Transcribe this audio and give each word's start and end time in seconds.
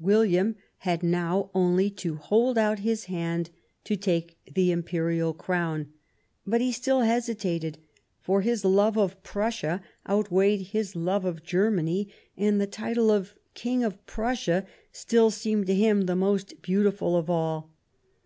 "William 0.00 0.56
had 0.78 1.02
now 1.02 1.50
only 1.52 1.90
to 1.90 2.14
hold 2.16 2.56
out 2.56 2.78
his 2.78 3.04
hand 3.04 3.50
to 3.84 3.96
take 3.96 4.38
the 4.54 4.70
Imperial 4.72 5.34
Crown; 5.34 5.92
but 6.46 6.62
he 6.62 6.72
still 6.72 7.02
hesitated, 7.02 7.76
for 8.22 8.40
his 8.40 8.64
love 8.64 8.96
of 8.96 9.22
Prussia 9.22 9.82
outweighed 10.08 10.68
his 10.68 10.96
love 10.96 11.26
of 11.26 11.42
Germany, 11.42 12.08
and 12.34 12.58
the 12.58 12.66
title 12.66 13.10
of 13.10 13.34
King 13.52 13.84
of 13.84 14.06
Prussia 14.06 14.64
still 14.90 15.30
seemed 15.30 15.66
to 15.66 15.74
him 15.74 16.06
the 16.06 16.16
most 16.16 16.62
beautiful 16.62 17.14
of 17.14 17.28
all. 17.28 17.70